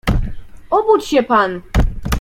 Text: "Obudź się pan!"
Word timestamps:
"Obudź 0.69 1.05
się 1.07 1.23
pan!" 1.23 1.61